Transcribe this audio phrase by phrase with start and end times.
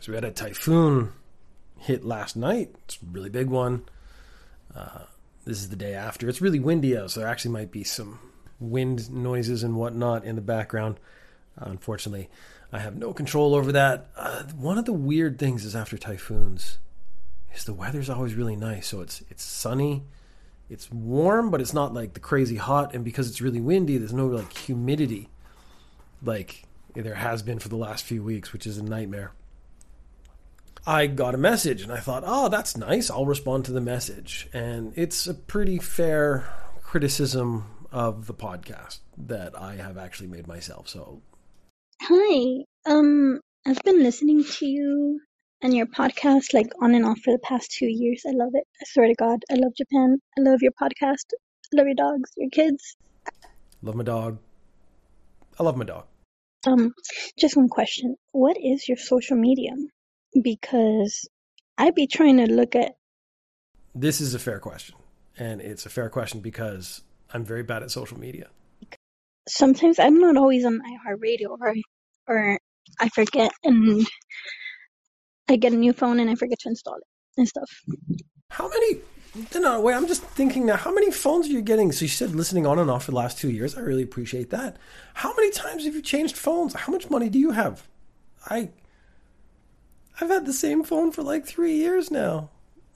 [0.00, 1.12] So we had a typhoon
[1.78, 2.74] hit last night.
[2.84, 3.84] It's a really big one.
[4.74, 5.00] Uh,
[5.44, 6.28] this is the day after.
[6.28, 8.18] It's really windy out, so there actually might be some
[8.58, 10.98] wind noises and whatnot in the background.
[11.60, 12.30] Uh, unfortunately,
[12.72, 14.08] I have no control over that.
[14.16, 16.78] Uh, one of the weird things is after typhoons
[17.54, 18.86] is the weather's always really nice.
[18.86, 20.04] So it's it's sunny,
[20.70, 22.94] it's warm, but it's not like the crazy hot.
[22.94, 25.28] And because it's really windy, there's no like humidity,
[26.22, 26.64] like
[26.94, 29.32] there has been for the last few weeks, which is a nightmare.
[30.86, 33.10] I got a message and I thought, oh, that's nice.
[33.10, 34.48] I'll respond to the message.
[34.52, 36.48] And it's a pretty fair
[36.82, 40.88] criticism of the podcast that I have actually made myself.
[40.88, 41.22] So,
[42.00, 42.64] hi.
[42.86, 45.20] Um, I've been listening to you
[45.62, 48.22] and your podcast like on and off for the past two years.
[48.26, 48.64] I love it.
[48.80, 50.18] I swear to God, I love Japan.
[50.38, 51.26] I love your podcast.
[51.72, 52.96] I love your dogs, your kids.
[53.82, 54.38] Love my dog.
[55.58, 56.06] I love my dog.
[56.66, 56.92] Um,
[57.38, 58.16] just one question.
[58.32, 59.72] What is your social media?
[60.42, 61.28] Because
[61.78, 62.92] I'd be trying to look at.
[63.94, 64.96] This is a fair question.
[65.38, 68.48] And it's a fair question because I'm very bad at social media.
[69.48, 71.74] Sometimes I'm not always on iHeartRadio or,
[72.28, 72.58] or
[73.00, 74.06] I forget and
[75.48, 77.02] I get a new phone and I forget to install it
[77.36, 77.68] and stuff.
[78.50, 79.00] How many?
[79.54, 79.94] No, uh, wait.
[79.94, 80.76] I'm just thinking now.
[80.76, 81.92] How many phones are you getting?
[81.92, 83.76] So you said listening on and off for the last two years.
[83.76, 84.76] I really appreciate that.
[85.14, 86.74] How many times have you changed phones?
[86.74, 87.88] How much money do you have?
[88.48, 88.70] I,
[90.20, 92.50] I've had the same phone for like three years now.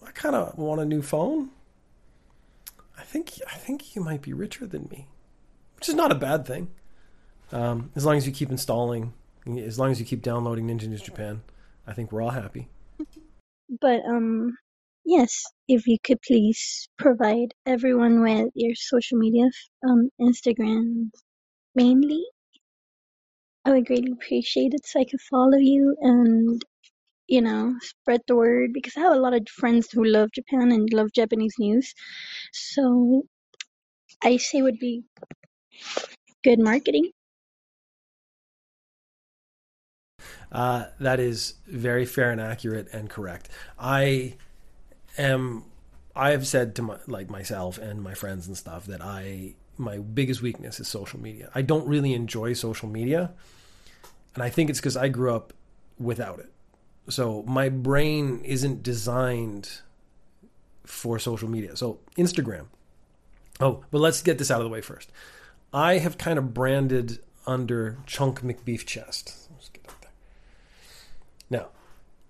[0.06, 1.50] I kind of want a new phone.
[2.98, 5.08] I think I think you might be richer than me,
[5.77, 6.69] which is not a bad thing.
[7.50, 9.14] Um, as long as you keep installing,
[9.47, 11.42] as long as you keep downloading Ninja News Japan,
[11.86, 12.69] I think we're all happy.
[13.81, 14.56] But um,
[15.05, 19.48] yes, if you could please provide everyone with your social media,
[19.88, 21.11] um, Instagram
[21.75, 22.25] mainly,
[23.64, 26.62] I would greatly appreciate it so I could follow you and
[27.28, 30.72] you know spread the word because I have a lot of friends who love Japan
[30.72, 31.94] and love Japanese news.
[32.53, 33.25] So
[34.25, 35.04] I say would be
[36.44, 37.10] good marketing.
[40.53, 43.48] Uh, that is very fair and accurate and correct.
[43.78, 44.37] I
[45.19, 45.65] am.
[46.16, 49.98] I have said to my like myself and my friends and stuff that I my
[49.98, 51.50] biggest weakness is social media.
[51.54, 53.32] I don't really enjoy social media,
[54.34, 55.53] and I think it's because I grew up
[55.98, 56.50] without it.
[57.09, 59.81] So my brain isn't designed
[60.84, 61.76] for social media.
[61.76, 62.66] So Instagram.
[63.60, 65.10] Oh, but let's get this out of the way first.
[65.72, 69.48] I have kind of branded under Chunk McBeef Chest.
[71.50, 71.69] Now,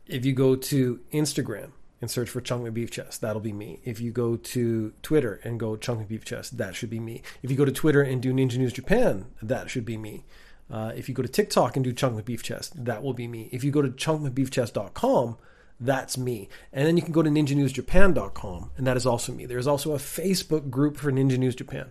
[0.06, 1.70] if you go to Instagram
[2.00, 3.80] and search for Chunk McBeef Chest, that'll be me.
[3.84, 7.22] If you go to Twitter and go Chunk McBeef Chest, that should be me.
[7.42, 10.24] If you go to Twitter and do Ninja News Japan, that should be me.
[10.70, 13.48] Uh, if you go to TikTok and do Chunk McBeef Chest, that will be me.
[13.52, 15.36] If you go to chunkmcbeefchest.com,
[15.80, 16.48] that's me.
[16.72, 19.46] And then you can go to ninjanewsjapan.com, and that is also me.
[19.46, 21.90] There's also a Facebook group for Ninja News Japan.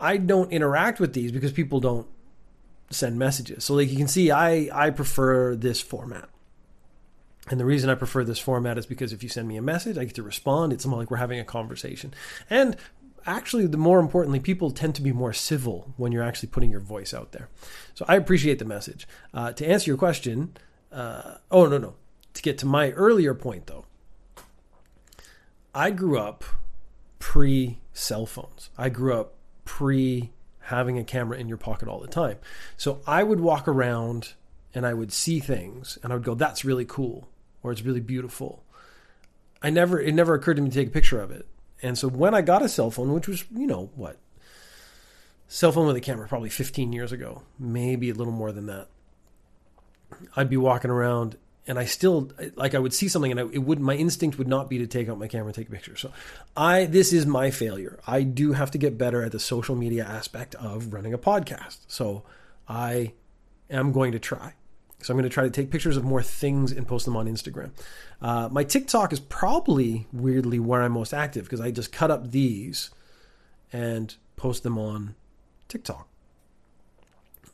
[0.00, 2.06] I don't interact with these because people don't
[2.90, 3.64] send messages.
[3.64, 6.28] So like you can see I I prefer this format.
[7.50, 9.96] And the reason I prefer this format is because if you send me a message,
[9.96, 10.72] I get to respond.
[10.72, 12.12] It's more like we're having a conversation.
[12.50, 12.76] And
[13.28, 16.80] actually, the more importantly, people tend to be more civil when you're actually putting your
[16.80, 17.48] voice out there.
[17.94, 19.06] So I appreciate the message.
[19.32, 20.56] Uh, to answer your question,
[20.90, 21.94] uh, oh, no, no.
[22.34, 23.84] To get to my earlier point, though,
[25.74, 26.44] I grew up
[27.18, 28.70] pre cell phones.
[28.78, 29.34] I grew up
[29.64, 32.38] pre having a camera in your pocket all the time.
[32.76, 34.34] So I would walk around
[34.74, 37.28] and I would see things and I would go, that's really cool
[37.62, 38.64] or it's really beautiful.
[39.62, 41.46] I never, it never occurred to me to take a picture of it.
[41.82, 44.18] And so when I got a cell phone, which was, you know, what?
[45.46, 48.88] Cell phone with a camera, probably 15 years ago, maybe a little more than that.
[50.36, 53.58] I'd be walking around and I still like I would see something and I, it
[53.58, 55.96] would my instinct would not be to take out my camera and take a picture.
[55.96, 56.12] So
[56.56, 58.00] I this is my failure.
[58.06, 61.78] I do have to get better at the social media aspect of running a podcast.
[61.86, 62.24] So
[62.66, 63.12] I
[63.70, 64.54] am going to try.
[65.00, 67.26] So I'm going to try to take pictures of more things and post them on
[67.26, 67.70] Instagram.
[68.20, 72.32] Uh, my TikTok is probably weirdly where I'm most active because I just cut up
[72.32, 72.90] these
[73.72, 75.14] and post them on
[75.68, 76.08] TikTok.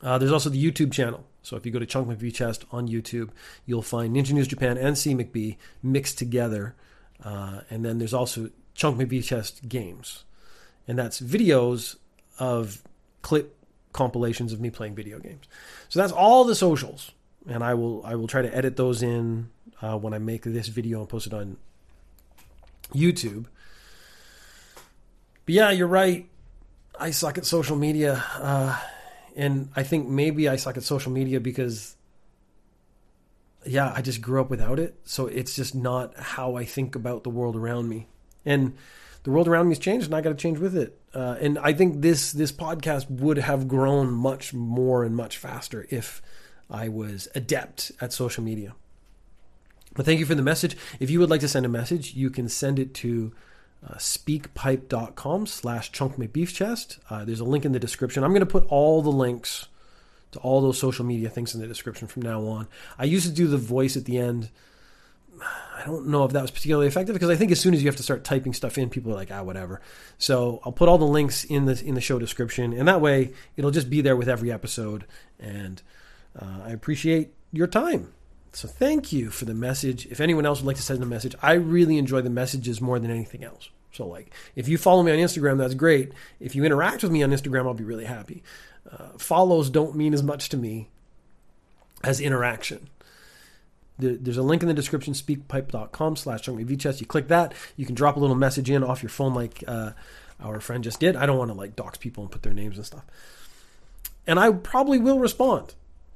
[0.01, 1.23] Uh, there's also the YouTube channel.
[1.43, 3.29] So if you go to Chunk McBeef Chest on YouTube,
[3.65, 6.75] you'll find Ninja News Japan and C McBee mixed together.
[7.23, 10.23] Uh, and then there's also Chunk McBeef Chest games.
[10.87, 11.97] And that's videos
[12.39, 12.81] of
[13.21, 13.55] clip
[13.93, 15.45] compilations of me playing video games.
[15.89, 17.11] So that's all the socials.
[17.47, 19.49] And I will I will try to edit those in
[19.81, 21.57] uh, when I make this video and post it on
[22.93, 23.45] YouTube.
[25.45, 26.27] But yeah, you're right.
[26.99, 28.23] I suck at social media.
[28.35, 28.79] Uh,
[29.35, 31.95] and I think maybe I suck at social media because
[33.65, 34.95] yeah, I just grew up without it.
[35.03, 38.07] So it's just not how I think about the world around me.
[38.45, 38.75] And
[39.23, 40.99] the world around me has changed and I got to change with it.
[41.13, 45.87] Uh, and I think this, this podcast would have grown much more and much faster
[45.89, 46.21] if
[46.69, 48.73] I was adept at social media.
[49.93, 50.75] But thank you for the message.
[50.99, 53.31] If you would like to send a message, you can send it to
[53.87, 56.99] uh, speakpipe.com slash chunkmcbeefchest.
[57.09, 58.23] Uh, there's a link in the description.
[58.23, 59.67] I'm going to put all the links
[60.31, 62.67] to all those social media things in the description from now on.
[62.99, 64.49] I used to do the voice at the end.
[65.41, 67.87] I don't know if that was particularly effective because I think as soon as you
[67.87, 69.81] have to start typing stuff in, people are like, ah, whatever.
[70.17, 73.33] So I'll put all the links in the in the show description, and that way
[73.55, 75.05] it'll just be there with every episode.
[75.39, 75.81] And
[76.39, 78.13] uh, I appreciate your time.
[78.53, 80.05] So thank you for the message.
[80.07, 82.99] If anyone else would like to send a message, I really enjoy the messages more
[82.99, 83.69] than anything else.
[83.91, 86.13] So like, if you follow me on Instagram, that's great.
[86.39, 88.43] If you interact with me on Instagram, I'll be really happy.
[88.89, 90.89] Uh, follows don't mean as much to me
[92.03, 92.89] as interaction.
[93.97, 97.01] there's a link in the description, speakpipe.com slash chunkmcbeefchest.
[97.01, 99.91] You click that, you can drop a little message in off your phone like uh,
[100.39, 101.15] our friend just did.
[101.15, 103.05] I don't want to like dox people and put their names and stuff.
[104.27, 105.75] And I probably will respond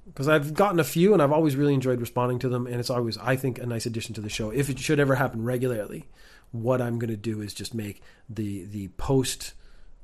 [0.09, 2.67] because I've gotten a few and I've always really enjoyed responding to them.
[2.67, 4.49] And it's always, I think, a nice addition to the show.
[4.49, 6.07] If it should ever happen regularly,
[6.51, 9.53] what I'm going to do is just make the the post,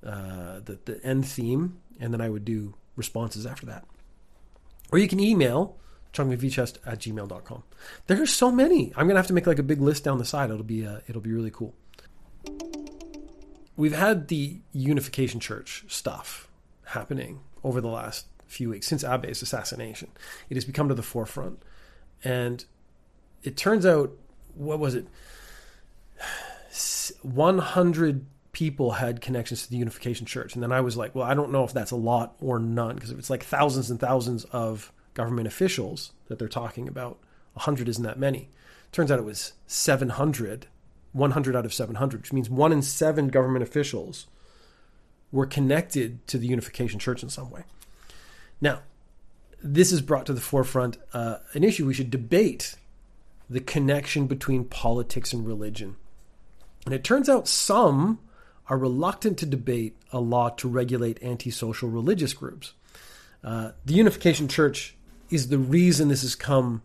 [0.05, 3.85] uh, the, the end theme and then I would do responses after that.
[4.91, 5.77] Or you can email
[6.13, 7.63] chunkmcbeefchest at gmail.com.
[8.07, 8.93] There are so many.
[8.95, 10.49] I'm gonna have to make like a big list down the side.
[10.49, 11.73] It'll be uh, it'll be really cool.
[13.77, 16.49] We've had the Unification Church stuff
[16.85, 20.09] happening over the last few weeks since Abe's assassination.
[20.49, 21.61] It has become to the forefront,
[22.23, 22.65] and
[23.43, 24.11] it turns out,
[24.55, 25.07] what was it?
[27.21, 28.25] 100
[28.55, 30.53] people had connections to the Unification Church.
[30.53, 32.95] And then I was like, well, I don't know if that's a lot or none,
[32.95, 37.19] because if it's like thousands and thousands of government officials that they're talking about,
[37.53, 38.47] 100 isn't that many.
[38.93, 40.67] Turns out it was 700,
[41.11, 44.27] 100 out of 700, which means one in seven government officials
[45.33, 47.63] were connected to the Unification Church in some way.
[48.65, 48.81] Now,
[49.61, 52.77] this has brought to the forefront uh, an issue we should debate
[53.47, 55.97] the connection between politics and religion.
[56.83, 58.17] And it turns out some
[58.67, 62.73] are reluctant to debate a law to regulate antisocial religious groups.
[63.43, 64.95] Uh, the Unification Church
[65.29, 66.81] is the reason this has come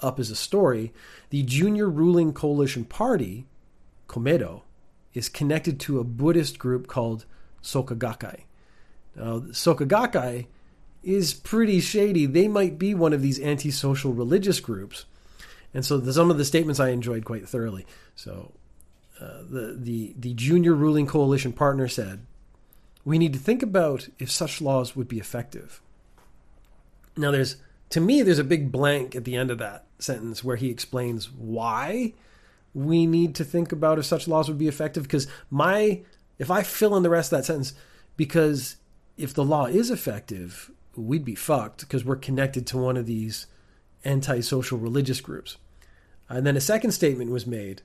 [0.00, 0.92] up as a story.
[1.28, 3.46] The junior ruling coalition party,
[4.08, 4.62] Komeito,
[5.14, 7.24] is connected to a Buddhist group called
[7.62, 8.40] Soka Gakkai.
[9.14, 10.46] Now, Soka Gakkai
[11.02, 12.26] is pretty shady.
[12.26, 15.06] They might be one of these antisocial religious groups.
[15.72, 17.86] And so the, some of the statements I enjoyed quite thoroughly.
[18.14, 18.52] So
[19.20, 22.20] uh, the, the, the junior ruling coalition partner said,
[23.04, 25.80] we need to think about if such laws would be effective.
[27.16, 27.56] Now, there's
[27.90, 31.30] to me, there's a big blank at the end of that sentence where he explains
[31.30, 32.14] why
[32.72, 35.02] we need to think about if such laws would be effective.
[35.02, 36.02] Because my,
[36.38, 37.74] if I fill in the rest of that sentence,
[38.16, 38.76] because
[39.16, 43.46] if the law is effective, we'd be fucked because we're connected to one of these
[44.04, 45.56] antisocial religious groups.
[46.28, 47.82] And then a second statement was made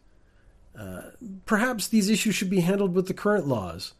[0.77, 1.11] uh,
[1.45, 3.93] perhaps these issues should be handled with the current laws.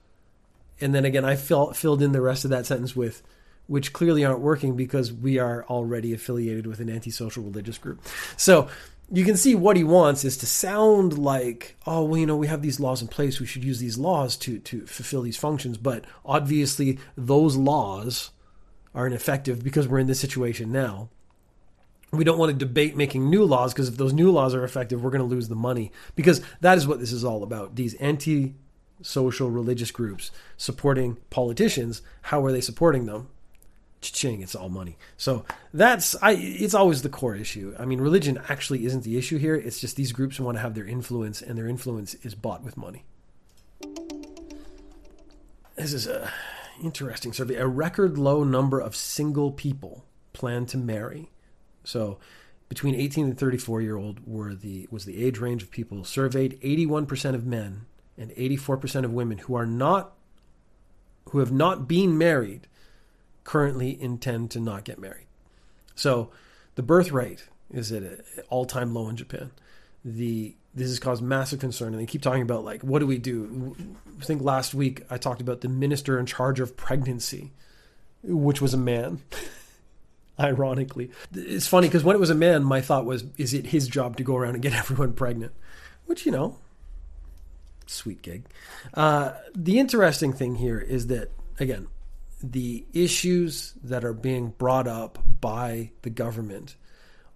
[0.81, 3.23] And then again, I fill, filled in the rest of that sentence with,
[3.67, 8.01] which clearly aren't working because we are already affiliated with an antisocial religious group.
[8.35, 8.67] So
[9.09, 12.47] you can see what he wants is to sound like, oh, well, you know, we
[12.47, 13.39] have these laws in place.
[13.39, 15.77] We should use these laws to, to fulfill these functions.
[15.77, 18.31] But obviously, those laws
[18.95, 21.09] are ineffective because we're in this situation now
[22.15, 25.03] we don't want to debate making new laws because if those new laws are effective,
[25.03, 25.91] we're going to lose the money.
[26.15, 27.75] Because that is what this is all about.
[27.75, 28.55] These anti
[29.01, 32.01] social religious groups supporting politicians.
[32.23, 33.29] How are they supporting them?
[34.01, 34.97] Ching, it's all money.
[35.17, 37.73] So that's I it's always the core issue.
[37.79, 39.55] I mean, religion actually isn't the issue here.
[39.55, 42.77] It's just these groups want to have their influence and their influence is bought with
[42.77, 43.03] money.
[45.75, 46.31] This is a
[46.83, 47.55] interesting survey.
[47.55, 51.29] A record low number of single people plan to marry
[51.85, 52.17] so
[52.67, 56.59] between 18 and 34 year old were the was the age range of people surveyed
[56.61, 57.85] 81% of men
[58.17, 60.13] and 84% of women who are not
[61.29, 62.67] who have not been married
[63.43, 65.27] currently intend to not get married.
[65.95, 66.31] So
[66.75, 69.51] the birth rate is at an all-time low in Japan.
[70.03, 73.17] The this has caused massive concern and they keep talking about like what do we
[73.17, 73.75] do?
[74.21, 77.53] I think last week I talked about the minister in charge of pregnancy
[78.23, 79.21] which was a man.
[80.39, 81.11] ironically.
[81.33, 84.17] It's funny because when it was a man, my thought was, is it his job
[84.17, 85.53] to go around and get everyone pregnant?
[86.05, 86.57] Which, you know,
[87.87, 88.45] sweet gig.
[88.93, 91.87] Uh, the interesting thing here is that, again,
[92.43, 96.75] the issues that are being brought up by the government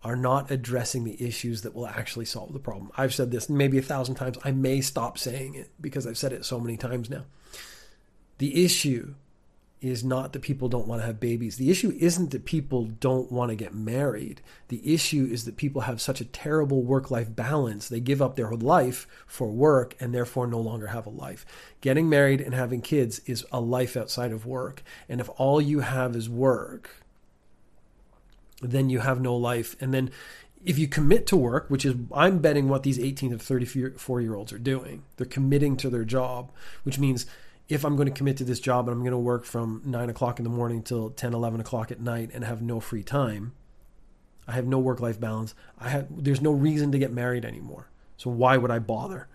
[0.04, 2.92] are not addressing the issues that will actually solve the problem.
[2.98, 4.38] I've said this maybe a thousand times.
[4.44, 7.26] I may stop saying it because I've said it so many times now.
[8.38, 9.16] The issue
[9.82, 11.56] is not that people don't want to have babies.
[11.56, 14.42] The issue isn't that people don't want to get married.
[14.68, 17.88] The issue is that people have such a terrible work life balance.
[17.88, 21.46] They give up their whole life for work and therefore no longer have a life.
[21.80, 24.84] Getting married and having kids is a life outside of work.
[25.08, 26.90] And if all you have is work,
[28.62, 29.76] then you have no life.
[29.80, 30.12] And then
[30.64, 34.36] if you commit to work, which is I'm betting what these 18 to 34 year
[34.36, 36.52] olds are doing, they're committing to their job,
[36.84, 37.26] which means
[37.70, 40.10] if I'm going to commit to this job and I'm going to work from 9
[40.10, 43.54] o'clock in the morning till 10, 11 o'clock at night and have no free time,
[44.48, 45.54] I have no work life balance.
[45.78, 47.88] I have, there's no reason to get married anymore.
[48.18, 49.28] So why would I bother?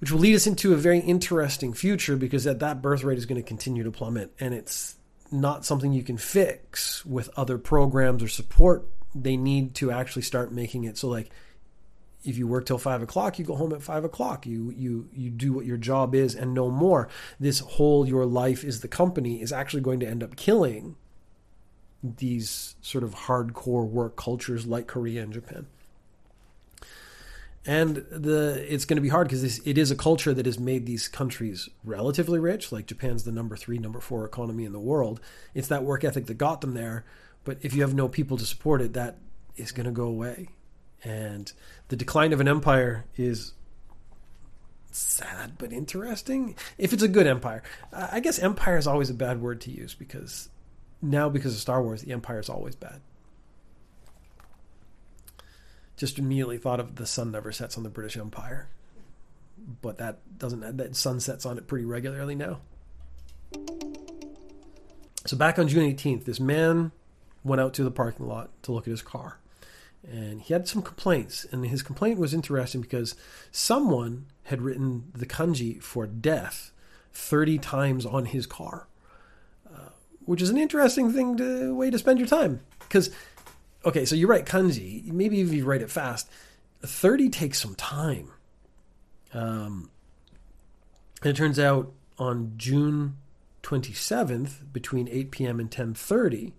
[0.00, 3.26] Which will lead us into a very interesting future because that, that birth rate is
[3.26, 4.96] going to continue to plummet and it's
[5.30, 8.86] not something you can fix with other programs or support.
[9.14, 11.30] They need to actually start making it so like
[12.24, 14.46] if you work till five o'clock, you go home at five o'clock.
[14.46, 17.08] You you you do what your job is and no more.
[17.38, 20.96] This whole your life is the company is actually going to end up killing
[22.02, 25.66] these sort of hardcore work cultures like Korea and Japan.
[27.68, 30.86] And the it's going to be hard because it is a culture that has made
[30.86, 32.72] these countries relatively rich.
[32.72, 35.20] Like Japan's the number three, number four economy in the world.
[35.52, 37.04] It's that work ethic that got them there.
[37.44, 39.18] But if you have no people to support it, that
[39.56, 40.48] is going to go away.
[41.04, 41.52] And
[41.88, 43.52] the decline of an empire is
[44.90, 46.56] sad but interesting.
[46.78, 49.94] If it's a good empire, I guess empire is always a bad word to use
[49.94, 50.48] because
[51.02, 53.02] now, because of Star Wars, the empire is always bad.
[55.98, 58.68] Just immediately thought of the sun never sets on the British Empire,
[59.82, 62.60] but that doesn't that sun sets on it pretty regularly now.
[65.26, 66.92] So back on June 18th, this man
[67.44, 69.38] went out to the parking lot to look at his car
[70.06, 71.46] and he had some complaints.
[71.50, 73.14] And his complaint was interesting because
[73.50, 76.72] someone had written the kanji for death
[77.12, 78.86] 30 times on his car,
[79.70, 79.90] uh,
[80.24, 82.60] which is an interesting thing to way to spend your time.
[82.80, 83.10] Because,
[83.88, 86.30] okay, so you write kanji, maybe if you write it fast,
[86.82, 88.30] 30 takes some time.
[89.34, 89.90] Um,
[91.22, 93.16] and it turns out on June
[93.62, 95.60] 27th, between 8 p.m.
[95.60, 96.52] and 10:30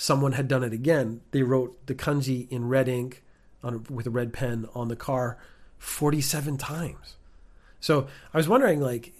[0.00, 1.20] someone had done it again.
[1.30, 3.22] They wrote the kanji in red ink
[3.62, 5.36] on, with a red pen on the car
[5.76, 7.16] 47 times.
[7.80, 9.12] So I was wondering, like,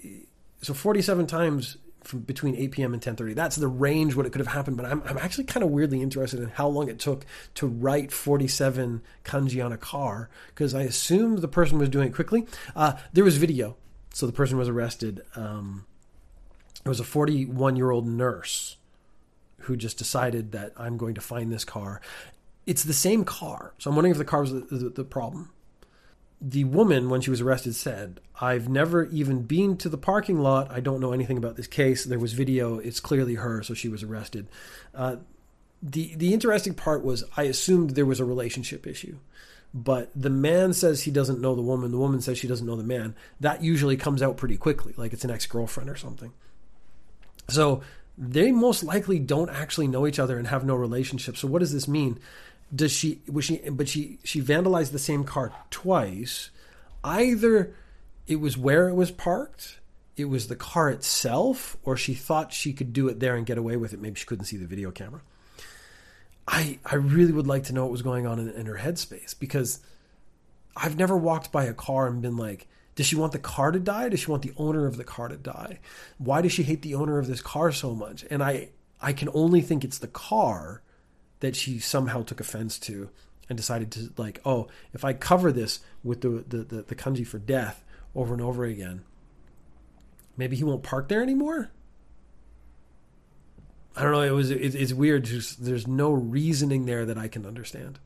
[0.62, 2.94] so 47 times from between 8 p.m.
[2.94, 3.34] and 10:30.
[3.34, 4.76] That's the range what it could have happened.
[4.76, 8.12] But I'm I'm actually kind of weirdly interested in how long it took to write
[8.12, 12.46] 47 kanji on a car because I assumed the person was doing it quickly.
[12.74, 13.76] Uh, there was video,
[14.12, 15.22] so the person was arrested.
[15.36, 15.86] Um,
[16.84, 18.76] it was a 41 year old nurse
[19.60, 22.00] who just decided that I'm going to find this car.
[22.66, 23.74] It's the same car.
[23.78, 25.50] So I'm wondering if the car was the, the, the problem.
[26.40, 30.70] The woman, when she was arrested, said, I've never even been to the parking lot.
[30.70, 32.04] I don't know anything about this case.
[32.04, 32.78] There was video.
[32.78, 34.48] It's clearly her, so she was arrested.
[34.94, 35.16] Uh,
[35.82, 39.16] the the interesting part was I assumed there was a relationship issue,
[39.72, 41.90] but the man says he doesn't know the woman.
[41.90, 43.14] The woman says she doesn't know the man.
[43.40, 46.32] That usually comes out pretty quickly, like it's an ex girlfriend or something.
[47.48, 47.82] So
[48.16, 51.36] they most likely don't actually know each other and have no relationship.
[51.36, 52.18] So what does this mean?
[52.74, 56.50] Does she was she but she she vandalized the same car twice.
[57.02, 57.74] Either
[58.26, 59.80] it was where it was parked,
[60.16, 63.58] it was the car itself, or she thought she could do it there and get
[63.58, 64.00] away with it.
[64.00, 65.20] Maybe she couldn't see the video camera.
[66.46, 69.34] I I really would like to know what was going on in, in her headspace
[69.38, 69.80] because
[70.76, 73.78] I've never walked by a car and been like, does she want the car to
[73.78, 74.08] die?
[74.08, 75.78] Does she want the owner of the car to die?
[76.18, 78.24] Why does she hate the owner of this car so much?
[78.30, 80.82] And I I can only think it's the car
[81.40, 83.10] that she somehow took offense to
[83.48, 87.26] and decided to like, oh, if I cover this with the the, the, the kanji
[87.26, 89.02] for death over and over again,
[90.36, 91.70] maybe he won't park there anymore.
[93.96, 94.22] I don't know.
[94.22, 95.24] It was it, it's weird.
[95.24, 97.98] Just, there's no reasoning there that I can understand.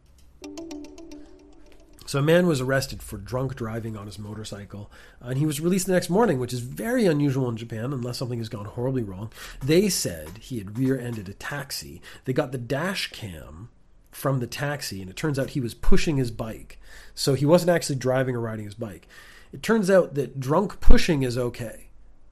[2.06, 5.86] So a man was arrested for drunk driving on his motorcycle, and he was released
[5.86, 9.32] the next morning, which is very unusual in Japan, unless something has gone horribly wrong.
[9.62, 12.02] They said he had rear-ended a taxi.
[12.26, 13.70] They got the dash cam
[14.10, 16.78] from the taxi, and it turns out he was pushing his bike.
[17.14, 19.08] So he wasn't actually driving or riding his bike.
[19.50, 21.88] It turns out that drunk pushing is okay.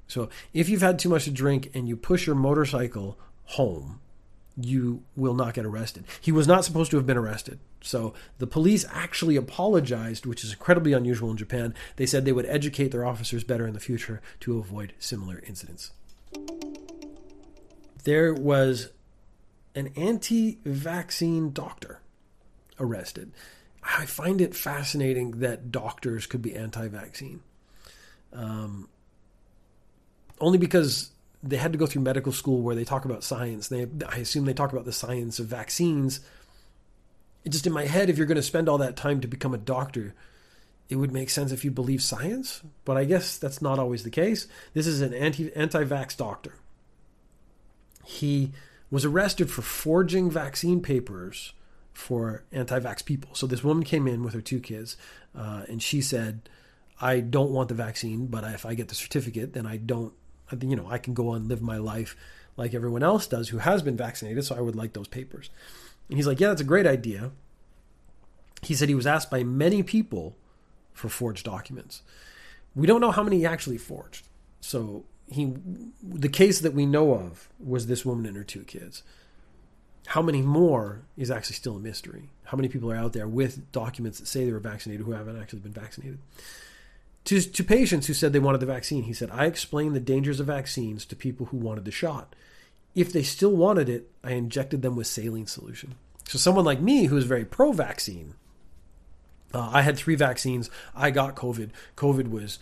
[0.06, 4.00] So if you've had too much to drink and you push your motorcycle home,
[4.64, 6.04] you will not get arrested.
[6.20, 7.58] He was not supposed to have been arrested.
[7.80, 11.74] So the police actually apologized, which is incredibly unusual in Japan.
[11.96, 15.92] They said they would educate their officers better in the future to avoid similar incidents.
[18.04, 18.90] There was
[19.74, 22.00] an anti vaccine doctor
[22.78, 23.32] arrested.
[23.82, 27.42] I find it fascinating that doctors could be anti vaccine.
[28.32, 28.88] Um,
[30.40, 31.11] only because
[31.42, 33.68] they had to go through medical school where they talk about science.
[33.68, 36.20] They, I assume they talk about the science of vaccines.
[37.44, 39.52] It just in my head, if you're going to spend all that time to become
[39.52, 40.14] a doctor,
[40.88, 42.62] it would make sense if you believe science.
[42.84, 44.46] But I guess that's not always the case.
[44.72, 46.54] This is an anti anti-vax doctor.
[48.04, 48.52] He
[48.90, 51.54] was arrested for forging vaccine papers
[51.92, 53.34] for anti-vax people.
[53.34, 54.96] So this woman came in with her two kids,
[55.36, 56.48] uh, and she said,
[57.00, 60.12] "I don't want the vaccine, but if I get the certificate, then I don't
[60.60, 62.16] you know, I can go on live my life
[62.56, 64.44] like everyone else does who has been vaccinated.
[64.44, 65.50] So I would like those papers.
[66.08, 67.30] And he's like, yeah, that's a great idea.
[68.62, 70.36] He said he was asked by many people
[70.92, 72.02] for forged documents.
[72.74, 74.28] We don't know how many he actually forged.
[74.60, 75.54] So he,
[76.02, 79.02] the case that we know of was this woman and her two kids.
[80.06, 82.30] How many more is actually still a mystery?
[82.44, 85.40] How many people are out there with documents that say they were vaccinated who haven't
[85.40, 86.18] actually been vaccinated?
[87.26, 90.40] To, to patients who said they wanted the vaccine, he said, I explained the dangers
[90.40, 92.34] of vaccines to people who wanted the shot.
[92.94, 95.94] If they still wanted it, I injected them with saline solution.
[96.28, 98.34] So, someone like me who is very pro vaccine,
[99.54, 100.70] uh, I had three vaccines.
[100.94, 101.70] I got COVID.
[101.96, 102.58] COVID was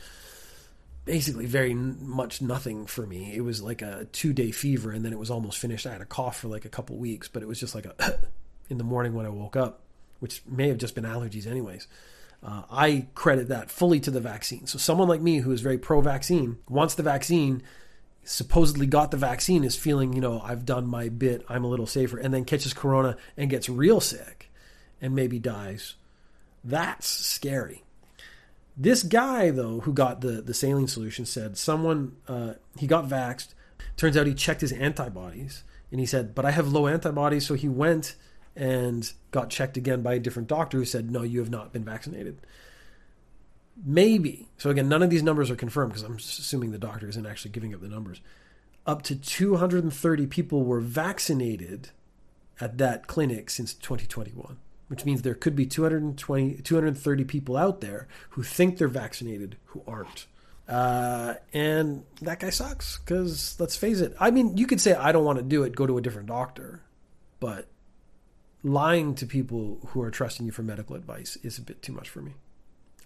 [1.05, 3.35] basically very much nothing for me.
[3.35, 5.87] It was like a two day fever, and then it was almost finished.
[5.87, 8.19] I had a cough for like a couple weeks, but it was just like a
[8.69, 9.81] in the morning when I woke up,
[10.21, 11.87] which may have just been allergies, anyways.
[12.43, 14.67] Uh, I credit that fully to the vaccine.
[14.67, 17.63] So someone like me who is very pro-vaccine wants the vaccine,
[18.25, 21.87] supposedly got the vaccine, is feeling you know I've done my bit, I'm a little
[21.87, 24.51] safer, and then catches corona and gets real sick,
[25.03, 25.97] and maybe dies.
[26.65, 27.85] That's scary.
[28.77, 33.49] This guy though, who got the the saline solution, said someone uh, he got vaxxed.
[33.99, 37.53] Turns out he checked his antibodies, and he said, "But I have low antibodies," so
[37.53, 38.17] he went
[38.61, 41.83] and got checked again by a different doctor who said, no, you have not been
[41.83, 42.39] vaccinated.
[43.83, 44.49] Maybe.
[44.59, 47.53] So, again, none of these numbers are confirmed because I'm assuming the doctor isn't actually
[47.53, 48.21] giving up the numbers.
[48.87, 51.89] Up to 230 people were vaccinated
[52.61, 58.09] at that clinic since 2021, which means there could be 220, 230 people out there
[58.31, 60.27] who think they're vaccinated who aren't.
[60.69, 64.15] Uh, and that guy sucks because let's face it.
[64.21, 66.29] I mean, you could say, I don't want to do it, go to a different
[66.29, 66.83] doctor.
[67.41, 67.67] But
[68.63, 72.09] lying to people who are trusting you for medical advice is a bit too much
[72.09, 72.35] for me.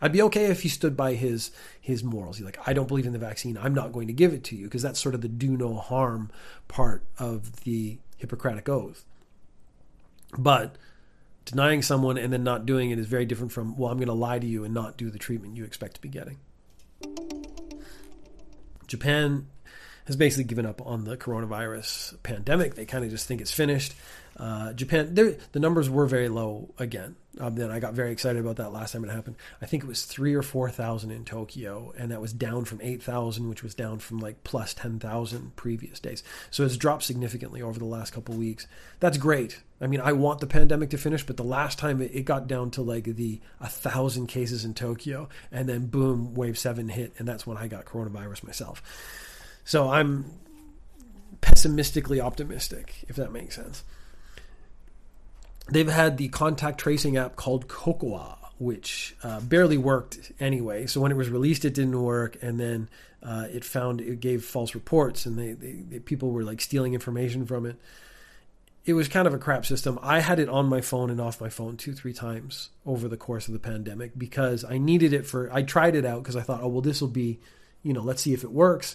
[0.01, 2.37] I'd be okay if he stood by his his morals.
[2.37, 3.57] He's like, I don't believe in the vaccine.
[3.57, 5.77] I'm not going to give it to you because that's sort of the do no
[5.77, 6.31] harm
[6.69, 9.05] part of the Hippocratic oath.
[10.37, 10.77] But
[11.45, 14.15] denying someone and then not doing it is very different from, well, I'm going to
[14.15, 16.39] lie to you and not do the treatment you expect to be getting.
[18.87, 19.47] Japan
[20.05, 22.75] has basically given up on the coronavirus pandemic.
[22.75, 23.95] They kind of just think it's finished.
[24.37, 27.15] Uh, Japan, the numbers were very low again.
[27.39, 29.37] Um, then I got very excited about that last time it happened.
[29.63, 32.81] I think it was three or four thousand in Tokyo, and that was down from
[32.83, 36.23] eight thousand, which was down from like plus ten thousand previous days.
[36.51, 38.67] So it's dropped significantly over the last couple weeks.
[39.01, 39.61] That's great.
[39.81, 42.47] I mean, I want the pandemic to finish, but the last time it, it got
[42.47, 47.13] down to like the a thousand cases in Tokyo, and then boom, wave seven hit,
[47.19, 48.83] and that's when I got coronavirus myself.
[49.65, 50.31] So I'm
[51.41, 53.85] pessimistically optimistic, if that makes sense
[55.71, 60.87] they've had the contact tracing app called Cocoa, which uh, barely worked anyway.
[60.87, 62.89] So when it was released, it didn't work, and then
[63.23, 66.95] uh, it found it gave false reports, and they, they, they, people were like stealing
[66.95, 67.77] information from it.
[68.85, 69.99] It was kind of a crap system.
[70.03, 73.17] I had it on my phone and off my phone two, three times over the
[73.17, 75.51] course of the pandemic because I needed it for.
[75.51, 77.41] I tried it out because I thought, oh well, this will be,
[77.83, 78.95] you know, let's see if it works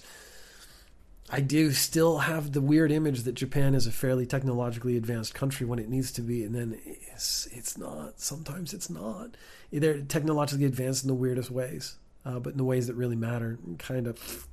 [1.31, 5.65] I do still have the weird image that Japan is a fairly technologically advanced country
[5.65, 8.19] when it needs to be, and then it's it's not.
[8.19, 9.37] Sometimes it's not.
[9.71, 13.59] They're technologically advanced in the weirdest ways, uh, but in the ways that really matter.
[13.77, 14.47] Kind of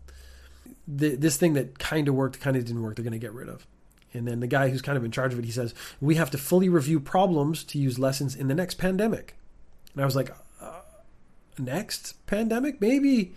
[0.87, 2.97] the, this thing that kind of worked, kind of didn't work.
[2.97, 3.67] They're going to get rid of.
[4.13, 6.31] And then the guy who's kind of in charge of it, he says, "We have
[6.33, 9.35] to fully review problems to use lessons in the next pandemic."
[9.95, 10.81] And I was like, uh,
[11.59, 12.83] "Next pandemic?
[12.83, 13.35] Maybe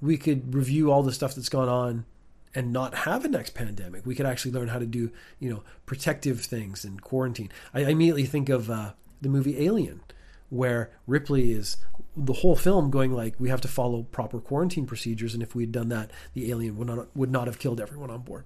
[0.00, 2.06] we could review all the stuff that's gone on."
[2.54, 4.04] And not have a next pandemic.
[4.04, 7.50] We could actually learn how to do, you know, protective things and quarantine.
[7.72, 10.00] I, I immediately think of uh, the movie Alien,
[10.48, 11.76] where Ripley is
[12.16, 15.62] the whole film going like, we have to follow proper quarantine procedures, and if we
[15.62, 18.44] had done that, the alien would not would not have killed everyone on board.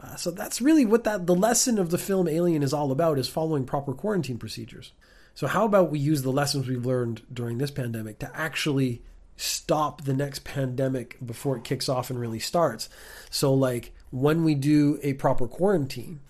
[0.00, 3.18] Uh, so that's really what that the lesson of the film Alien is all about:
[3.18, 4.92] is following proper quarantine procedures.
[5.34, 9.02] So how about we use the lessons we've learned during this pandemic to actually
[9.38, 12.88] stop the next pandemic before it kicks off and really starts.
[13.30, 16.20] So, like, when we do a proper quarantine,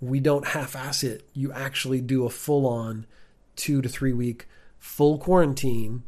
[0.00, 1.26] we don't half ass it.
[1.32, 3.06] You actually do a full on
[3.56, 4.46] two to three week
[4.78, 6.02] full quarantine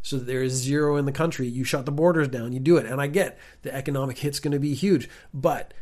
[0.00, 1.46] so that there is zero in the country.
[1.46, 2.86] You shut the borders down, you do it.
[2.86, 5.74] And I get the economic hit's going to be huge, but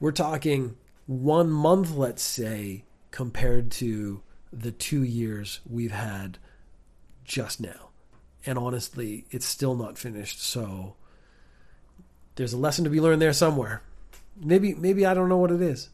[0.00, 0.76] we're talking
[1.06, 6.38] one month, let's say, compared to the two years we've had
[7.24, 7.90] just now.
[8.46, 10.42] And honestly, it's still not finished.
[10.42, 10.94] So
[12.36, 13.82] there's a lesson to be learned there somewhere.
[14.36, 15.88] Maybe maybe I don't know what it is.